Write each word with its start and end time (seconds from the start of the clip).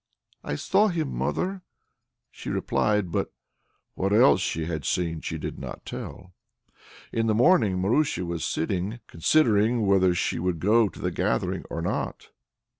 "I 0.43 0.55
saw 0.55 0.87
him, 0.87 1.13
mother," 1.15 1.61
she 2.31 2.49
replied. 2.49 3.11
But 3.11 3.31
what 3.93 4.11
else 4.11 4.41
she 4.41 4.65
had 4.65 4.83
seen 4.83 5.21
she 5.21 5.37
did 5.37 5.59
not 5.59 5.85
tell. 5.85 6.33
In 7.13 7.27
the 7.27 7.35
morning 7.35 7.77
Marusia 7.79 8.25
was 8.25 8.43
sitting, 8.43 8.99
considering 9.05 9.85
whether 9.85 10.15
she 10.15 10.39
would 10.39 10.57
go 10.59 10.89
to 10.89 10.99
the 10.99 11.11
gathering 11.11 11.65
or 11.69 11.83
not. 11.83 12.31